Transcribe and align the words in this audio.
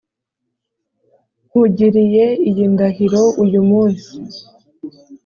Nkugiriye 1.47 2.25
iyi 2.49 2.65
ndahiro 2.73 3.21
uyu 3.43 3.61
munsi 3.69 4.11